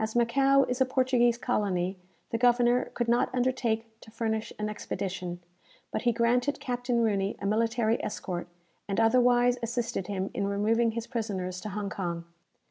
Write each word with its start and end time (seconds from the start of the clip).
As 0.00 0.16
Macao 0.16 0.62
is 0.64 0.80
a 0.80 0.86
Portuguese 0.86 1.36
colony, 1.36 1.98
the 2.30 2.38
governor 2.38 2.86
could 2.94 3.08
not 3.08 3.28
undertake 3.34 3.84
to 4.00 4.10
furnish 4.10 4.50
an 4.58 4.70
expedition; 4.70 5.38
but 5.90 6.00
he 6.08 6.12
granted 6.12 6.60
Captain 6.60 7.02
Rooney 7.02 7.36
a 7.40 7.44
military 7.46 8.02
escort, 8.02 8.46
and 8.88 8.98
otherwise 8.98 9.58
assisted 9.62 10.06
him 10.06 10.30
in 10.32 10.48
removing 10.48 10.92
his 10.92 11.06
prisoners 11.06 11.60
to 11.60 11.68
Hong 11.68 11.90
Kong. 11.90 12.24